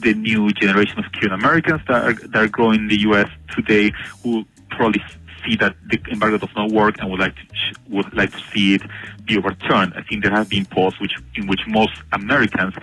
the 0.01 0.15
new 0.15 0.51
generation 0.51 0.99
of 0.99 1.11
Cuban 1.13 1.33
Americans 1.33 1.81
that 1.89 2.05
are, 2.05 2.15
that 2.15 2.37
are 2.37 2.49
growing 2.49 2.81
in 2.81 2.89
the 2.89 3.01
U.S. 3.01 3.29
today 3.55 3.93
will 4.25 4.45
probably 4.71 5.03
see 5.45 5.57
that 5.57 5.75
the 5.89 5.99
embargo 6.11 6.39
does 6.39 6.55
not 6.55 6.71
work 6.71 6.97
and 7.01 7.11
would 7.11 7.21
like 7.21 7.35
to 7.35 7.43
would 7.89 8.13
like 8.15 8.31
to 8.31 8.43
see 8.53 8.75
it 8.75 8.83
be 9.25 9.37
overturned. 9.37 9.93
I 9.95 10.03
think 10.03 10.23
there 10.23 10.33
have 10.33 10.49
been 10.49 10.65
polls 10.65 10.95
which 11.01 11.15
in 11.35 11.47
which 11.47 11.61
most 11.67 11.93
Americans 12.13 12.75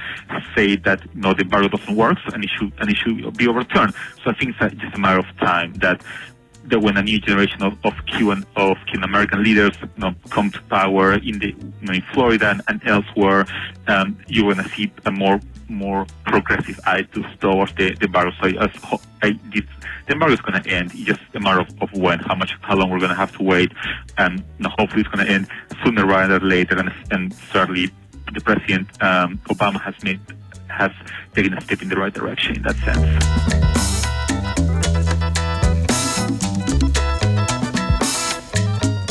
say 0.56 0.76
that 0.78 1.02
no, 1.16 1.34
the 1.34 1.42
embargo 1.44 1.70
doesn't 1.70 1.96
work 1.96 2.18
and 2.34 2.44
it 2.44 2.50
should 2.58 2.74
and 2.80 2.90
it 2.90 2.98
should 2.98 3.38
be 3.38 3.48
overturned. 3.48 3.94
So 4.24 4.32
I 4.32 4.34
think 4.34 4.56
it's 4.60 4.76
just 4.82 4.96
a 4.96 5.00
matter 5.00 5.20
of 5.20 5.38
time 5.38 5.74
that 5.76 6.02
that 6.66 6.82
when 6.82 6.98
a 6.98 7.04
new 7.04 7.20
generation 7.20 7.64
of, 7.64 7.74
of 7.86 7.94
Cuban 8.06 8.46
of 8.56 8.78
Cuban 8.88 9.04
American 9.04 9.44
leaders 9.44 9.78
you 9.82 9.90
know, 9.98 10.14
come 10.30 10.52
to 10.52 10.62
power 10.64 11.14
in 11.14 11.40
the 11.40 11.48
you 11.48 11.74
know, 11.82 11.94
in 11.94 12.04
Florida 12.14 12.50
and, 12.50 12.62
and 12.68 12.82
elsewhere, 12.88 13.46
um, 13.88 14.18
you're 14.28 14.54
going 14.54 14.64
to 14.64 14.70
see 14.76 14.92
a 15.06 15.12
more 15.12 15.40
more 15.70 16.06
progressive 16.26 16.80
attitude 16.86 17.26
towards 17.40 17.74
the, 17.74 17.94
the 17.96 18.06
embargo. 18.06 18.32
So 18.42 18.48
I, 18.48 18.70
I, 19.22 19.40
this, 19.54 19.64
the 20.08 20.14
embargo 20.14 20.34
is 20.34 20.42
going 20.42 20.62
to 20.62 20.70
end. 20.70 20.92
It's 20.94 21.04
just 21.04 21.22
a 21.34 21.40
matter 21.40 21.62
of, 21.62 21.82
of 21.82 21.92
when, 21.94 22.20
how 22.20 22.36
much, 22.36 22.56
how 22.62 22.76
long 22.76 22.90
we're 22.90 23.00
going 23.00 23.10
to 23.10 23.16
have 23.16 23.36
to 23.38 23.44
wait, 23.44 23.72
and 24.18 24.44
hopefully 24.64 25.02
it's 25.02 25.10
going 25.10 25.26
to 25.26 25.32
end 25.32 25.48
sooner 25.84 26.06
rather 26.06 26.40
than 26.40 26.50
later. 26.50 26.78
And, 26.78 26.92
and 27.12 27.34
certainly, 27.52 27.92
the 28.34 28.42
president 28.42 28.88
um, 29.02 29.40
Obama 29.50 29.82
has 29.82 29.96
made 30.04 30.20
has 30.70 30.92
taken 31.34 31.54
a 31.54 31.62
step 31.62 31.82
in 31.82 31.90
the 31.90 31.96
right 31.96 32.14
direction 32.14 32.58
in 32.58 32.62
that 32.64 32.76
sense. 32.78 33.77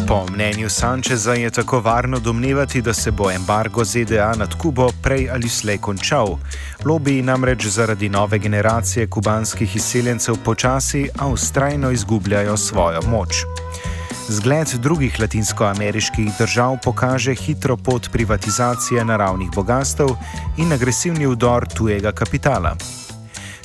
Po 0.08 0.26
mnenju 0.30 0.68
Sančeza 0.68 1.34
je 1.34 1.50
tako 1.50 1.80
varno 1.80 2.18
domnevati, 2.18 2.82
da 2.82 2.94
se 2.94 3.10
bo 3.10 3.30
embargo 3.30 3.84
ZDA 3.84 4.34
nad 4.38 4.54
Kubo 4.54 4.88
prej 5.02 5.30
ali 5.30 5.48
slej 5.48 5.78
končal. 5.78 6.38
Lobiji 6.84 7.22
namreč 7.22 7.66
zaradi 7.66 8.08
nove 8.08 8.38
generacije 8.38 9.06
kubanskih 9.06 9.76
izseljencev 9.76 10.36
počasi, 10.44 11.08
a 11.18 11.26
ustrajno 11.26 11.90
izgubljajo 11.90 12.56
svojo 12.56 13.00
moč. 13.02 13.34
Zgled 14.28 14.68
drugih 14.68 15.20
latinskoameriških 15.20 16.30
držav 16.38 16.78
pokaže 16.84 17.34
hitro 17.34 17.76
pot 17.76 18.08
privatizacije 18.12 19.04
naravnih 19.04 19.50
bogastev 19.54 20.08
in 20.56 20.72
agresivni 20.72 21.26
vdor 21.26 21.68
tujega 21.74 22.12
kapitala. 22.12 22.76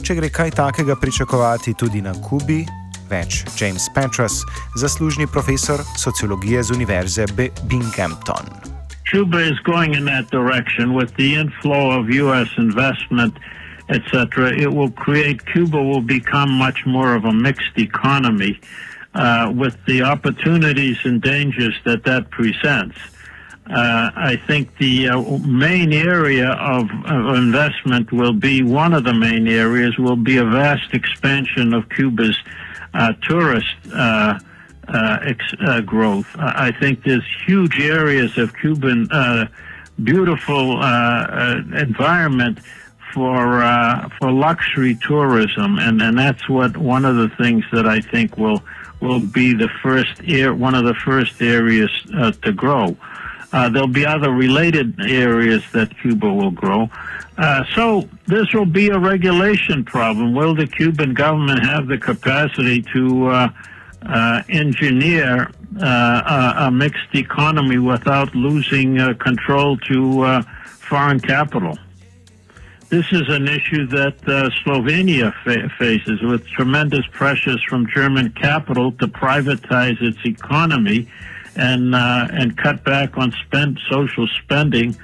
Če 0.02 0.16
gre 0.16 0.30
kaj 0.30 0.52
takega 0.52 0.96
pričakovati 0.96 1.74
tudi 1.74 2.02
na 2.02 2.14
Kubi, 2.30 2.66
več 3.12 3.44
James 3.60 3.90
Petras, 3.96 4.42
zaslužni 4.76 5.28
profesor 5.28 5.80
sociologije 5.98 6.64
z 6.64 6.72
Univerze 6.72 7.26
Binghamton. 7.70 8.46
Cuba 9.12 9.40
is 9.40 9.60
going 9.64 9.94
in 9.94 10.06
that 10.06 10.32
direction 10.32 10.94
with 10.96 11.12
the 11.18 11.36
inflow 11.36 12.00
of 12.00 12.10
U.S. 12.10 12.48
investment, 12.58 13.34
etc. 13.90 14.56
It 14.56 14.72
will 14.72 14.92
create, 14.92 15.46
Cuba 15.46 15.84
will 15.84 16.02
become 16.02 16.50
much 16.50 16.86
more 16.86 17.14
of 17.14 17.26
a 17.26 17.34
mixed 17.34 17.78
economy 17.78 18.62
uh, 19.14 19.52
with 19.54 19.76
the 19.86 20.02
opportunities 20.02 20.98
and 21.04 21.22
dangers 21.22 21.76
that 21.84 22.04
that 22.06 22.30
presents. 22.30 22.98
Uh, 23.70 24.10
I 24.16 24.42
think 24.48 24.78
the 24.78 25.10
uh, 25.10 25.22
main 25.40 25.94
area 25.94 26.50
of, 26.50 26.90
of, 27.06 27.36
investment 27.36 28.12
will 28.12 28.34
be 28.34 28.64
one 28.64 28.94
of 28.94 29.04
the 29.04 29.14
main 29.14 29.48
areas 29.48 29.98
will 29.98 30.16
be 30.16 30.38
a 30.38 30.46
vast 30.46 30.94
expansion 30.94 31.74
of 31.74 31.88
Cuba's 31.90 32.38
tourist 33.22 33.76
uh, 33.94 34.40
uh, 34.88 35.20
ex- 35.24 35.56
uh, 35.66 35.82
growth. 35.82 36.28
I 36.38 36.72
think 36.72 37.04
there's 37.04 37.26
huge 37.46 37.80
areas 37.80 38.38
of 38.38 38.54
Cuban 38.56 39.10
beautiful 40.04 40.82
environment 41.74 42.60
for 43.14 43.62
for 44.18 44.32
luxury 44.32 44.96
tourism, 44.96 45.78
and, 45.80 46.02
and 46.02 46.18
that's 46.18 46.50
what 46.50 46.78
one 46.78 47.06
of 47.06 47.16
the 47.18 47.30
things 47.30 47.64
that 47.72 47.86
I 47.88 48.02
think 48.02 48.38
will 48.38 48.64
will 49.00 49.20
be 49.20 49.54
the 49.54 49.70
first 49.84 50.22
one 50.58 50.76
of 50.76 50.86
the 50.86 50.96
first 50.96 51.42
areas 51.42 51.92
to 52.42 52.52
grow. 52.52 52.98
Uh, 53.54 53.68
there'll 53.70 53.88
be 53.88 54.06
other 54.06 54.32
related 54.32 55.00
areas 55.02 55.64
that 55.74 55.98
Cuba 56.00 56.32
will 56.32 56.52
grow. 56.52 56.90
Uh, 57.38 57.64
so 57.76 58.08
this 58.28 58.54
will 58.54 58.66
be 58.66 58.90
a 58.90 59.00
regulation 59.00 59.84
problem. 59.86 60.34
Will 60.34 60.54
the 60.54 60.68
Cuban 60.68 61.14
government 61.14 61.64
have 61.66 61.88
the 61.88 61.98
capacity 61.98 62.82
to 62.94 63.28
uh, 63.28 63.50
uh 64.04 64.42
engineer 64.50 65.52
uh, 65.82 66.56
a, 66.58 66.66
a, 66.66 66.72
mixed 66.72 67.14
economy 67.14 67.78
without 67.78 68.34
losing 68.36 69.00
uh, 69.00 69.14
control 69.14 69.78
to 69.78 70.44
foreign 70.80 71.20
capital? 71.20 71.78
This 72.90 73.06
is 73.14 73.30
an 73.30 73.48
issue 73.48 73.88
that 73.88 74.18
Slovenia 74.66 75.34
fa- 75.46 75.70
faces 75.80 76.22
with 76.22 76.46
tremendous 76.48 77.06
pressures 77.14 77.64
from 77.64 77.88
German 77.88 78.34
capital 78.34 78.92
to 78.94 79.08
privatize 79.08 80.02
its 80.02 80.18
economy 80.26 81.08
and 81.56 81.96
and 81.96 82.58
cut 82.58 82.84
back 82.84 83.18
on 83.18 83.32
spend 83.46 83.80
social 83.90 84.28
spending 84.44 84.98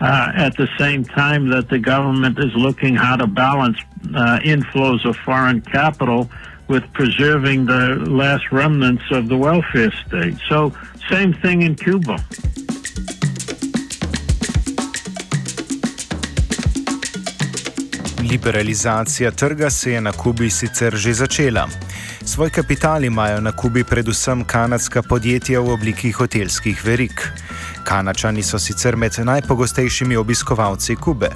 uh, 0.00 0.32
at 0.34 0.56
the 0.56 0.68
same 0.78 1.04
time 1.04 1.50
that 1.50 1.68
the 1.68 1.78
government 1.78 2.38
is 2.38 2.52
looking 2.54 2.96
how 2.96 3.16
to 3.16 3.26
balance 3.26 3.78
uh, 4.14 4.38
inflows 4.44 5.04
of 5.04 5.16
foreign 5.16 5.60
capital 5.60 6.28
with 6.68 6.84
preserving 6.92 7.66
the 7.66 7.96
last 8.06 8.50
remnants 8.52 9.04
of 9.10 9.28
the 9.28 9.36
welfare 9.36 9.92
state. 10.06 10.36
So, 10.48 10.72
same 11.10 11.32
thing 11.34 11.62
in 11.62 11.74
Cuba. 11.74 12.16
Liberalizacija 18.30 19.30
trga 19.30 19.70
se 19.70 19.92
je 19.92 20.00
na 20.00 20.12
Kubi 20.12 20.50
sicer 20.50 20.96
že 20.96 21.12
začela. 21.12 21.68
Svoj 22.24 22.50
kapital 22.50 23.04
imajo 23.04 23.40
na 23.40 23.52
Kubi 23.52 23.84
predvsem 23.84 24.44
kanadska 24.44 25.02
podjetja 25.02 25.60
v 25.60 25.72
obliki 25.72 26.12
hotelskih 26.12 26.84
verik. 26.84 27.32
Kanačani 27.84 28.42
so 28.42 28.58
sicer 28.58 28.96
med 28.96 29.12
najpogostejšimi 29.24 30.16
obiskovalci 30.16 30.96
Kube. 30.96 31.30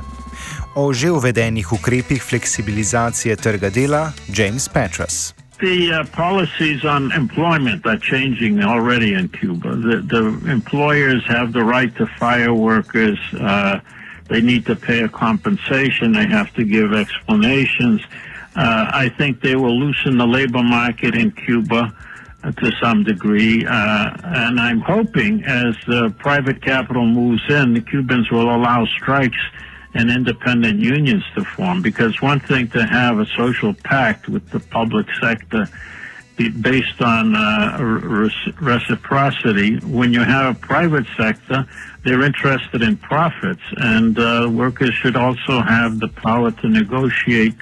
O 0.75 0.93
že 0.93 1.11
uvedenih 1.11 1.73
ukrepih 1.73 2.23
fleksibilizacije 2.23 3.37
trga 3.37 3.71
dela 3.71 4.13
James 4.29 4.69
Petras. 4.69 5.35
The 5.59 5.91
uh, 5.91 6.07
policies 6.17 6.85
on 6.85 7.13
employment 7.13 7.87
are 7.87 7.99
changing 7.99 8.63
already 8.63 9.15
in 9.15 9.29
Cuba. 9.29 9.71
The, 9.77 10.03
the 10.03 10.51
employers 10.53 11.23
have 11.29 11.53
the 11.53 11.65
right 11.65 11.97
to 11.97 12.07
fire 12.19 12.53
workers. 12.53 13.19
Uh, 13.33 13.79
they 14.29 14.41
need 14.41 14.67
to 14.67 14.75
pay 14.75 15.05
a 15.05 15.09
compensation. 15.09 16.13
They 16.13 16.27
have 16.27 16.51
to 16.55 16.65
give 16.65 16.93
explanations. 16.93 18.01
Uh, 18.57 19.05
I 19.05 19.09
think 19.19 19.41
they 19.41 19.57
will 19.57 19.79
loosen 19.79 20.19
the 20.19 20.27
labor 20.27 20.63
market 20.63 21.15
in 21.15 21.31
Cuba 21.31 21.83
uh, 21.83 22.14
to 22.53 22.73
some 22.83 23.05
degree. 23.05 23.65
Uh, 23.65 24.11
and 24.25 24.61
I'm 24.61 24.81
hoping 24.81 25.45
as 25.45 25.75
the 25.87 26.15
private 26.19 26.63
capital 26.63 27.07
moves 27.07 27.43
in, 27.49 27.75
the 27.75 27.81
Cubans 27.81 28.31
will 28.31 28.55
allow 28.55 28.85
strikes 28.87 29.39
and 29.95 30.11
independent 30.11 30.81
unions 30.81 31.23
to 31.35 31.45
form 31.45 31.81
because 31.81 32.21
one 32.21 32.41
thing 32.41 32.69
to 32.69 32.85
have 32.85 33.19
a 33.19 33.27
social 33.37 33.73
pact 33.73 34.29
with 34.29 34.49
the 34.51 34.61
public 34.61 35.07
sector 35.21 35.69
based 36.61 37.01
on 37.01 37.37
uh, 37.37 37.79
reciprocity. 38.61 39.79
When 39.79 40.13
you 40.13 40.21
have 40.21 40.57
a 40.57 40.59
private 40.59 41.07
sector, 41.17 41.67
they're 42.05 42.23
interested 42.23 42.83
in 42.83 42.97
profits, 42.97 43.63
and 43.77 44.19
uh, 44.19 44.49
workers 44.51 44.95
should 44.95 45.17
also 45.17 45.61
have 45.61 46.01
the 46.01 46.09
power 46.09 46.51
to 46.51 46.69
negotiate 46.69 47.55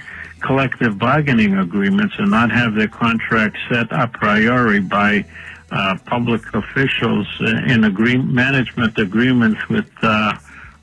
collective 0.43 0.99
bargaining 0.99 1.59
agreements 1.59 2.15
and 2.19 2.31
not 2.31 2.51
have 2.51 2.75
their 2.75 2.89
contracts 2.89 3.61
set 3.71 3.87
a 3.91 4.07
priori 4.09 4.81
by 4.81 5.25
uh, 5.71 5.97
public 6.07 6.43
officials 6.55 7.27
in 7.41 7.85
agree- 7.85 8.19
management 8.19 8.99
agreements 8.99 9.61
with 9.69 9.91
uh, 10.03 10.35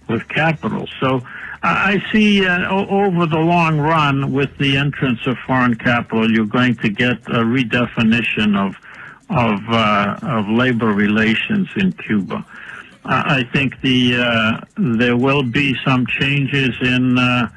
with 0.08 0.28
capital. 0.28 0.88
So 1.00 1.22
I 1.62 2.02
see 2.12 2.46
uh, 2.46 2.70
over 2.70 3.26
the 3.26 3.38
long 3.38 3.80
run, 3.80 4.32
with 4.32 4.58
the 4.58 4.78
entrance 4.78 5.20
of 5.28 5.38
foreign 5.46 5.76
capital, 5.76 6.32
you're 6.32 6.46
going 6.46 6.76
to 6.78 6.90
get 6.90 7.18
a 7.28 7.44
redefinition 7.44 8.58
of 8.58 8.76
of 9.30 9.60
uh, 9.70 10.18
of 10.24 10.48
labor 10.48 10.88
relations 10.88 11.68
in 11.76 11.92
Cuba. 11.92 12.46
I 13.06 13.44
think 13.54 13.80
the 13.82 14.16
uh, 14.18 14.62
there 14.78 15.18
will 15.18 15.44
be 15.44 15.76
some 15.86 16.06
changes 16.06 16.76
in 16.82 17.18
uh, 17.18 17.50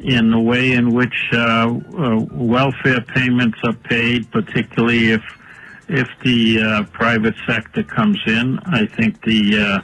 in 0.00 0.30
the 0.30 0.40
way 0.40 0.72
in 0.72 0.92
which 0.92 1.30
uh, 1.32 1.36
uh, 1.38 2.20
welfare 2.30 3.00
payments 3.00 3.58
are 3.64 3.74
paid, 3.74 4.30
particularly 4.30 5.12
if 5.12 5.22
if 5.88 6.06
the 6.22 6.86
private 6.92 7.34
sector 7.46 7.82
comes 7.82 8.18
in. 8.26 8.58
I 8.66 8.86
think 8.86 9.22
the 9.22 9.82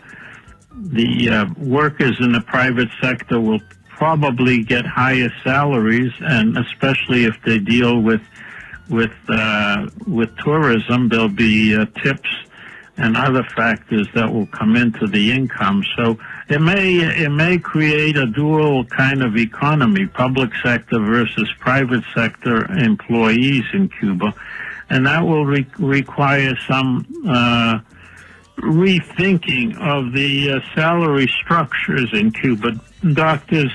the 0.76 1.28
uh, 1.28 1.47
workers 1.56 2.16
in 2.21 2.33
the 2.33 2.42
private 2.42 2.88
sector 3.00 3.40
will 3.40 3.61
probably 3.88 4.62
get 4.62 4.85
higher 4.85 5.30
salaries, 5.42 6.12
and 6.21 6.58
especially 6.58 7.25
if 7.25 7.36
they 7.45 7.58
deal 7.58 8.00
with 8.00 8.21
with 8.88 9.15
uh, 9.28 9.88
with 10.06 10.36
tourism, 10.38 11.08
there'll 11.08 11.28
be 11.28 11.75
uh, 11.75 11.86
tips 12.02 12.28
and 12.97 13.17
other 13.17 13.43
factors 13.43 14.07
that 14.15 14.33
will 14.33 14.47
come 14.47 14.76
into 14.76 15.07
the 15.07 15.33
income. 15.33 15.85
So 15.97 16.19
it 16.49 16.61
may 16.61 16.97
it 16.99 17.30
may 17.30 17.59
create 17.59 18.17
a 18.17 18.26
dual 18.26 18.85
kind 18.85 19.23
of 19.23 19.37
economy, 19.37 20.07
public 20.07 20.50
sector 20.63 20.99
versus 21.00 21.52
private 21.59 22.04
sector 22.15 22.71
employees 22.73 23.65
in 23.73 23.89
Cuba, 23.89 24.35
and 24.91 25.07
that 25.07 25.25
will 25.25 25.45
re- 25.45 25.67
require 25.78 26.54
some 26.69 27.07
uh, 27.28 27.80
rethinking 28.59 29.76
of 29.80 30.13
the 30.13 30.52
uh, 30.52 30.61
salary 30.75 31.26
structures 31.43 32.13
in 32.13 32.30
Cuba. 32.30 32.80
Doctors, 33.13 33.73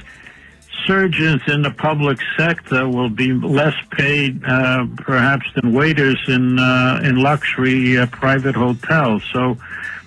surgeons 0.90 1.44
in 1.46 1.62
the 1.62 1.70
public 1.70 2.18
sector 2.36 2.90
will 2.90 3.10
be 3.10 3.32
less 3.32 3.76
paid, 3.92 4.44
uh, 4.44 4.88
perhaps, 4.98 5.46
than 5.54 5.72
waiters 5.72 6.18
in 6.28 6.58
uh, 6.58 7.00
in 7.04 7.18
luxury 7.18 7.96
uh, 7.96 8.08
private 8.08 8.56
hotels. 8.56 9.22
So 9.32 9.56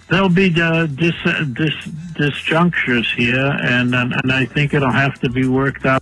there'll 0.08 0.28
be 0.28 0.52
uh, 0.60 0.86
dis, 0.86 1.14
dis, 1.52 1.76
disjunctures 2.18 3.14
here, 3.14 3.56
and, 3.62 3.94
and 3.94 4.12
and 4.12 4.32
I 4.32 4.44
think 4.44 4.74
it'll 4.74 4.90
have 4.90 5.20
to 5.20 5.30
be 5.30 5.46
worked 5.46 5.86
out. 5.86 6.01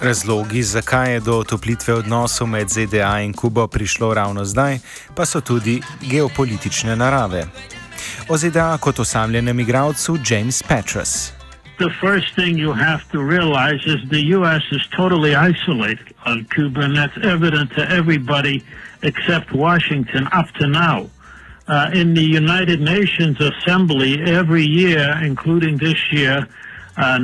Razlogi, 0.00 0.62
zakaj 0.62 1.12
je 1.12 1.20
do 1.20 1.38
otoplitve 1.38 1.94
odnosov 1.94 2.48
med 2.48 2.68
ZDA 2.68 3.20
in 3.20 3.32
Kubo 3.32 3.66
prišlo 3.66 4.14
ravno 4.14 4.44
zdaj, 4.44 4.78
pa 5.14 5.26
so 5.26 5.40
tudi 5.40 5.80
geopolitične 6.00 6.96
narave. 6.96 7.44
O 8.28 8.36
ZDA 8.36 8.78
kot 8.80 8.98
osamljenem 8.98 9.60
igralcu 9.60 10.18
James 10.30 10.62
Petras. 10.62 11.32
The 11.78 11.90
first 12.00 12.34
thing 12.34 12.58
you 12.58 12.72
have 12.72 13.02
to 13.12 13.18
realize 13.20 13.80
is 13.86 14.08
the 14.08 14.24
U.S. 14.36 14.62
is 14.72 14.82
totally 14.96 15.34
isolated 15.34 16.14
on 16.26 16.46
Cuba, 16.54 16.80
and 16.80 16.96
that's 16.96 17.18
evident 17.34 17.70
to 17.74 17.82
everybody 17.98 18.62
except 19.02 19.52
Washington 19.52 20.28
up 20.32 20.46
to 20.58 20.66
now. 20.66 21.06
Uh, 21.68 22.00
in 22.00 22.14
the 22.14 22.24
United 22.24 22.80
Nations 22.80 23.36
Assembly, 23.40 24.20
every 24.22 24.64
year, 24.64 25.20
including 25.22 25.76
this 25.76 26.12
year, 26.12 26.46
99% 26.46 26.69
uh, 27.00 27.18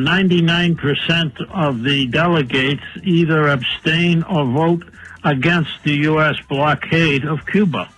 of 1.51 1.83
the 1.83 2.07
delegates 2.11 2.83
either 3.03 3.49
abstain 3.49 4.23
or 4.23 4.45
vote 4.47 4.85
against 5.25 5.71
the 5.85 5.95
U.S. 6.11 6.37
blockade 6.49 7.25
of 7.25 7.45
Cuba. 7.47 7.89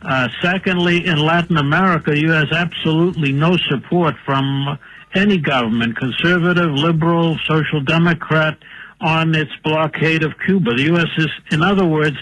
Uh, 0.00 0.28
secondly, 0.40 1.06
in 1.06 1.18
Latin 1.18 1.56
America, 1.56 2.16
you 2.16 2.30
has 2.30 2.52
absolutely 2.52 3.32
no 3.32 3.56
support 3.56 4.14
from 4.24 4.78
any 5.14 5.38
government, 5.38 5.96
conservative, 5.96 6.70
liberal, 6.72 7.36
social 7.46 7.80
democrat, 7.80 8.56
on 9.00 9.34
its 9.34 9.50
blockade 9.64 10.22
of 10.22 10.38
Cuba. 10.44 10.74
The 10.74 10.82
U.S. 10.84 11.08
is, 11.16 11.28
in 11.50 11.62
other 11.62 11.84
words, 11.84 12.16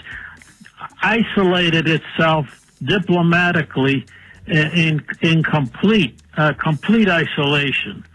isolated 1.01 1.87
itself 1.87 2.47
diplomatically 2.83 4.05
in 4.47 5.03
in 5.21 5.43
complete 5.43 6.19
uh, 6.37 6.53
complete 6.53 7.09
isolation. 7.09 8.05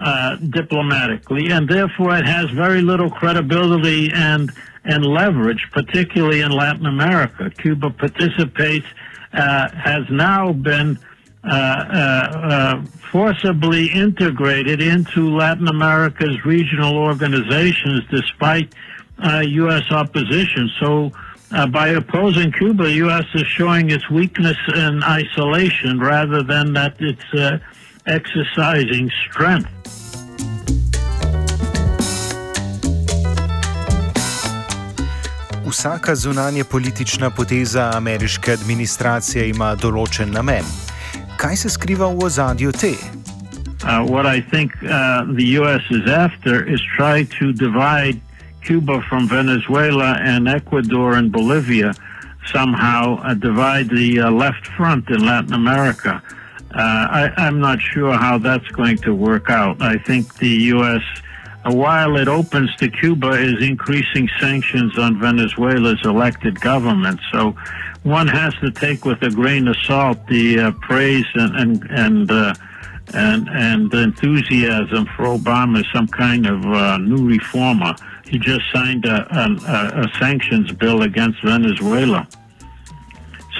Uh, 0.00 0.34
diplomatically, 0.50 1.52
and 1.52 1.68
therefore 1.68 2.16
it 2.16 2.26
has 2.26 2.50
very 2.50 2.82
little 2.82 3.08
credibility 3.08 4.10
and 4.12 4.50
and 4.84 5.04
leverage, 5.06 5.68
particularly 5.70 6.40
in 6.40 6.50
Latin 6.50 6.86
America. 6.86 7.48
Cuba 7.50 7.90
participates, 7.90 8.86
uh, 9.32 9.68
has 9.70 10.02
now 10.10 10.52
been 10.52 10.98
uh, 11.44 11.48
uh, 11.48 11.54
uh 11.54 12.84
forcibly 13.12 13.92
integrated 13.92 14.82
into 14.82 15.36
Latin 15.36 15.68
America's 15.68 16.44
regional 16.44 16.96
organizations, 16.96 18.00
despite 18.10 18.74
U.S. 19.22 19.84
opposition. 19.92 20.68
So. 20.80 21.12
by 21.70 21.88
opposing 21.88 22.50
Cuba, 22.50 22.90
U.S. 22.90 23.26
is 23.34 23.46
showing 23.46 23.90
its 23.90 24.10
weakness 24.10 24.56
in 24.74 25.02
isolation 25.04 26.00
rather 26.00 26.42
than 26.42 26.72
that 26.72 26.96
it's 26.98 27.60
exercising 28.06 29.10
strength. 29.28 29.68
Vsaka 35.66 36.14
zunanje 36.14 36.64
politična 36.64 37.30
poteza 37.30 37.90
ameriške 37.94 38.52
administracije 38.52 39.48
ima 39.48 39.74
določen 39.74 40.30
namen. 40.30 40.64
Kaj 41.36 41.56
se 41.56 41.70
skriva 41.70 42.06
v 42.06 42.24
ozadju 42.24 42.72
te? 42.72 42.92
Uh, 43.82 44.04
what 44.06 44.26
I 44.26 44.42
think 44.50 44.72
uh, 44.82 45.24
the 45.34 45.46
U.S. 45.58 45.82
is 45.90 46.06
after 46.06 46.62
is 46.74 46.80
try 46.96 47.24
to 47.38 47.52
divide 47.52 48.20
Cuba 48.66 49.00
from 49.08 49.28
Venezuela 49.28 50.18
and 50.20 50.46
Ecuador 50.48 51.14
and 51.14 51.32
Bolivia, 51.32 51.94
somehow 52.52 53.18
uh, 53.18 53.34
divide 53.34 53.88
the 53.88 54.20
uh, 54.20 54.30
left 54.30 54.66
front 54.76 55.10
in 55.10 55.26
Latin 55.26 55.52
America. 55.52 56.22
Uh, 56.22 56.41
I, 56.74 57.32
I'm 57.36 57.60
not 57.60 57.80
sure 57.80 58.12
how 58.12 58.38
that's 58.38 58.66
going 58.68 58.98
to 58.98 59.14
work 59.14 59.50
out. 59.50 59.80
I 59.82 59.98
think 59.98 60.34
the 60.36 60.48
U.S. 60.48 61.02
while 61.64 62.16
it 62.16 62.28
opens 62.28 62.74
to 62.76 62.88
Cuba, 62.88 63.30
is 63.32 63.62
increasing 63.62 64.28
sanctions 64.40 64.98
on 64.98 65.20
Venezuela's 65.20 66.00
elected 66.04 66.60
government. 66.60 67.20
So 67.32 67.54
one 68.02 68.28
has 68.28 68.54
to 68.56 68.70
take 68.70 69.04
with 69.04 69.22
a 69.22 69.30
grain 69.30 69.68
of 69.68 69.76
salt 69.84 70.26
the 70.26 70.58
uh, 70.58 70.72
praise 70.80 71.26
and 71.34 71.56
and 71.56 71.90
and, 71.90 72.30
uh, 72.30 72.54
and 73.14 73.48
and 73.48 73.94
enthusiasm 73.94 75.06
for 75.16 75.24
Obama 75.24 75.80
as 75.80 75.86
some 75.92 76.08
kind 76.08 76.46
of 76.46 76.64
uh, 76.64 76.98
new 76.98 77.28
reformer. 77.28 77.94
He 78.24 78.38
just 78.38 78.62
signed 78.72 79.04
a, 79.04 79.26
a, 79.36 80.04
a 80.04 80.18
sanctions 80.18 80.72
bill 80.72 81.02
against 81.02 81.42
Venezuela. 81.44 82.26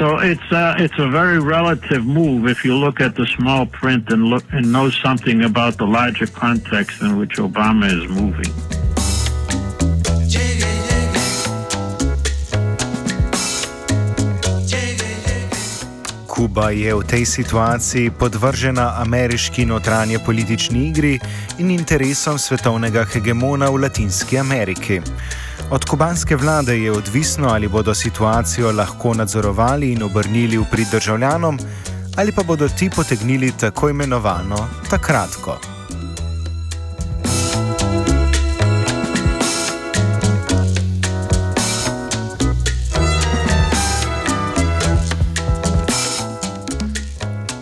So 0.02 0.18
it's 0.18 0.50
uh, 0.50 0.74
it's 0.84 0.98
a 0.98 1.06
very 1.06 1.38
relative 1.38 2.04
move 2.04 2.50
if 2.50 2.64
you 2.64 2.74
look 2.74 3.00
at 3.00 3.14
the 3.14 3.24
small 3.38 3.66
print 3.66 4.10
and 4.10 4.24
look 4.24 4.42
and 4.50 4.72
know 4.72 4.90
something 4.90 5.44
about 5.44 5.78
the 5.78 5.86
larger 5.86 6.26
context 6.26 7.02
in 7.02 7.18
which 7.18 7.38
Obama 7.38 7.86
is 7.86 8.10
moving. 8.10 8.50
Kuba 16.26 16.74
je 16.74 16.94
v 16.94 17.02
tej 17.06 17.22
situaciji 17.22 18.10
podvržena 18.10 18.98
ameriški 19.06 19.62
notranje 19.70 20.18
politični 20.18 20.88
igri 20.90 21.20
in 21.62 21.70
interesom 21.70 22.38
svetovnega 22.38 23.06
hegemona 23.06 23.70
v 23.70 23.86
Latinski 23.86 24.38
Ameriki. 24.38 24.98
Od 25.72 25.84
kubanske 25.84 26.36
vlade 26.36 26.78
je 26.78 26.92
odvisno, 26.92 27.48
ali 27.48 27.68
bodo 27.68 27.94
situacijo 27.94 28.72
lahko 28.72 29.14
nadzorovali 29.14 29.92
in 29.92 30.02
obrnili 30.02 30.58
v 30.58 30.64
prid 30.70 30.88
državljanom, 30.92 31.58
ali 32.16 32.32
pa 32.32 32.42
bodo 32.42 32.68
ti 32.68 32.90
potegnili 32.96 33.52
tako 33.60 33.88
imenovano 33.88 34.68
takratko. 34.90 35.58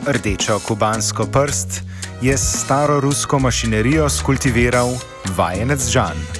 Rdečo 0.07 0.59
kubansko 0.59 1.27
prst 1.27 1.83
je 2.23 2.39
s 2.39 2.65
staro 2.65 3.01
rusko 3.01 3.39
mašinerijo 3.39 4.09
skultiviral 4.09 4.91
vajenec 5.37 5.89
Žan. 5.91 6.40